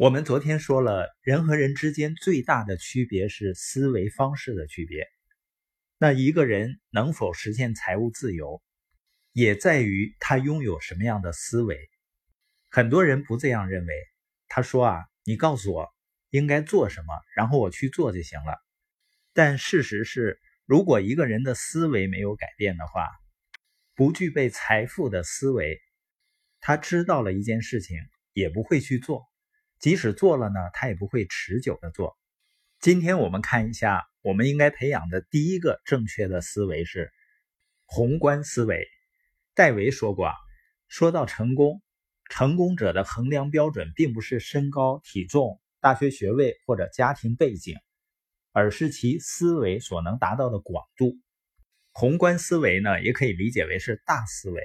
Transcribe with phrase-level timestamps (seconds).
[0.00, 5.06] 我们昨天说了，人和人之间最大的区别是思维方式的区别。
[5.98, 8.62] 那一个人能否实现财务自由，
[9.32, 11.78] 也在于他拥有什么样的思维。
[12.70, 13.94] 很多人不这样认为，
[14.48, 15.86] 他说啊，你告诉我
[16.30, 18.56] 应该做什么，然后我去做就行了。
[19.34, 23.06] 但事实是，如果一个人的思维没有改变的话，
[23.94, 25.78] 不具备财富的思维，
[26.58, 27.98] 他知道了一件事情
[28.32, 29.29] 也不会去做。
[29.80, 32.14] 即使做了呢，他也不会持久的做。
[32.80, 37.10] 今天我们看一下，我们应该培养的第一个正确的思维是
[37.86, 38.86] 宏观思维。
[39.54, 40.34] 戴维说过啊，
[40.88, 41.80] 说到成功，
[42.28, 47.74] 成功者的衡量标准并不是身高、体重、大学学位或者家庭背景，
[48.52, 51.16] 而是其思维所能达到的广度。
[51.92, 54.62] 宏观思维呢，也可以理解为是大思维。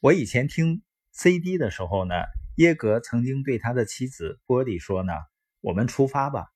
[0.00, 0.82] 我以前听
[1.12, 2.14] CD 的时候呢。
[2.56, 5.12] 耶格曾经对他的妻子波蒂说：“呢，
[5.60, 6.46] 我们出发吧。”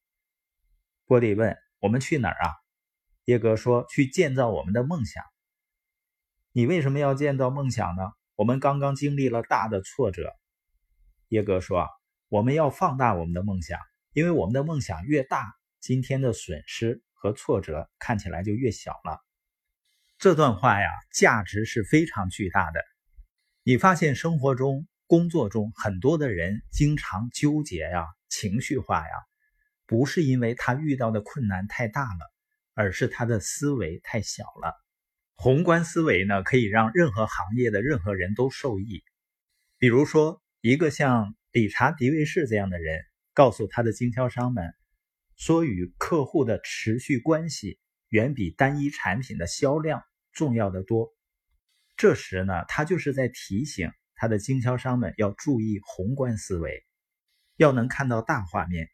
[1.06, 2.52] 波蒂问：“我们去哪儿啊？”
[3.24, 5.24] 耶格说：“去建造我们的梦想。”
[6.52, 8.02] 你为什么要建造梦想呢？
[8.34, 10.32] 我们刚刚经历了大的挫折。
[11.28, 11.88] 耶格说
[12.28, 13.80] ：“我们要放大我们的梦想，
[14.12, 19.18] 因为我们的梦想越大，今天的损失和挫折看起来就越小了。”
[20.18, 22.84] 这段话呀，价值是非常巨大的。
[23.62, 24.86] 你发现生活中？
[25.06, 29.14] 工作中很多的人经常纠结呀、情绪化呀，
[29.86, 32.32] 不是因为他遇到的困难太大了，
[32.74, 34.74] 而是他的思维太小了。
[35.36, 39.04] 宏观思维呢，可以让任何行业的任何人都受益。
[39.78, 44.74] 比如说，一个像理查·迪维士这样的人，告诉他的经销商们，
[45.36, 51.14] 说与客户的持续关系远比单一产品的销量重要的多。
[51.96, 53.92] 这时呢，他就是在提醒。
[54.16, 56.84] 他的经销商们要注意宏观思维，
[57.56, 58.88] 要能看到大画面。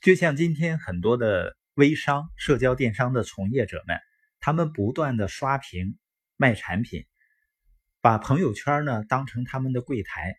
[0.00, 3.98] 就像今天很多的微商、社交电商的从业者们，
[4.40, 5.98] 他们不断的刷屏
[6.36, 7.06] 卖产品，
[8.00, 10.34] 把朋友圈呢当成他们的柜台。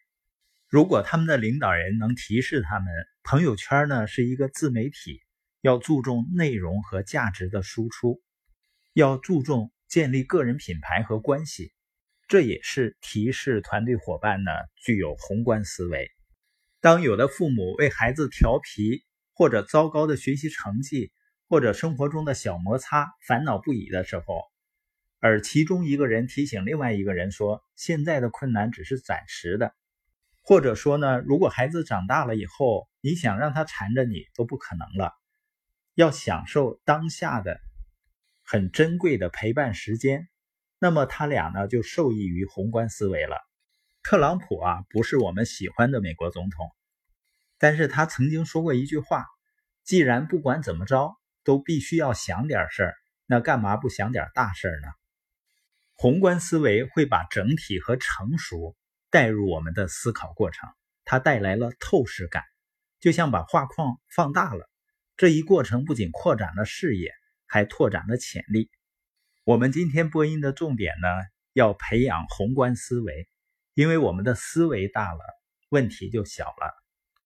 [0.68, 2.88] 如果他们的领导人能提示他们，
[3.24, 5.22] 朋友圈呢是一个自媒体，
[5.62, 8.22] 要注重内容和价值的输出，
[8.94, 11.72] 要注重建立个人品牌和关系。
[12.28, 16.12] 这也是提示团队伙伴呢具有宏观思维。
[16.82, 21.12] 当有的父母为孩子调皮，或者糟糕的学习成绩，
[21.48, 24.44] 或者生活中的小摩擦烦恼不已的时候，
[25.20, 29.74] 而其中一个人提醒另外一个人说：“现在的困难只是暂时的。”
[30.44, 35.14] 或者说呢，如果孩子长大了以后，你想让他缠着你都不可能了，
[35.96, 37.60] 要享受当下的
[38.44, 40.28] 很珍贵的陪伴时间。
[40.80, 43.38] 那么他俩呢就受益于宏观思维了。
[44.04, 46.70] 特朗普啊不是我们喜欢的美国总统，
[47.58, 49.26] 但是他曾经说过一句话：
[49.84, 52.96] 既然不管怎么着都必须要想点事儿，
[53.26, 54.88] 那干嘛不想点大事呢？
[55.96, 58.76] 宏观思维会把整体和成熟
[59.10, 60.70] 带入我们的思考过程，
[61.04, 62.44] 它带来了透视感，
[63.00, 64.70] 就像把画框放大了。
[65.18, 67.12] 这一过程不仅扩展了视野，
[67.48, 68.70] 还拓展了潜力。
[69.48, 71.08] 我们今天播音的重点呢，
[71.54, 73.30] 要培养宏观思维，
[73.76, 75.24] 因为我们的思维大了，
[75.70, 76.87] 问题就小了。